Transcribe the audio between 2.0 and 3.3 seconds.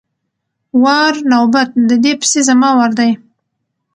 دې پسې زما وار دی!